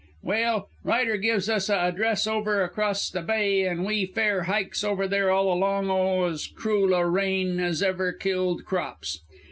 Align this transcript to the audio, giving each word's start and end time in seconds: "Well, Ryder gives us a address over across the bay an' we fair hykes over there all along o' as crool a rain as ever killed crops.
"Well, 0.23 0.67
Ryder 0.83 1.15
gives 1.17 1.47
us 1.47 1.69
a 1.69 1.75
address 1.75 2.25
over 2.25 2.63
across 2.63 3.11
the 3.11 3.21
bay 3.21 3.67
an' 3.67 3.83
we 3.83 4.07
fair 4.07 4.45
hykes 4.45 4.83
over 4.83 5.07
there 5.07 5.29
all 5.29 5.53
along 5.53 5.91
o' 5.91 6.23
as 6.23 6.47
crool 6.47 6.95
a 6.95 7.05
rain 7.07 7.59
as 7.59 7.83
ever 7.83 8.11
killed 8.11 8.65
crops. 8.65 9.19